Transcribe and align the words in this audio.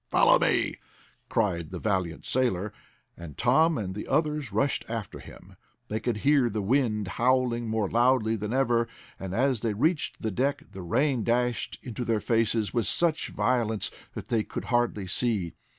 "Follow 0.09 0.39
me!" 0.39 0.77
cried 1.29 1.69
the 1.69 1.77
valiant 1.77 2.25
sailor, 2.25 2.73
and 3.15 3.37
Tom 3.37 3.77
and 3.77 3.93
the 3.93 4.07
others 4.07 4.51
rushed 4.51 4.83
after 4.89 5.19
him. 5.19 5.55
They 5.89 5.99
could 5.99 6.17
hear 6.25 6.49
the 6.49 6.63
wind 6.63 7.07
howling 7.07 7.69
more 7.69 7.87
loudly 7.87 8.35
than 8.35 8.51
ever, 8.51 8.87
and 9.19 9.35
as 9.35 9.61
they 9.61 9.75
reached 9.75 10.19
the 10.23 10.31
deck 10.31 10.63
the 10.71 10.81
rain 10.81 11.23
dashed 11.23 11.77
into 11.83 12.03
their 12.03 12.19
faces 12.19 12.73
with 12.73 12.87
such 12.87 13.27
violence 13.29 13.91
that 14.15 14.29
they 14.29 14.43
could 14.43 14.63
hardly 14.73 15.05
see. 15.05 15.53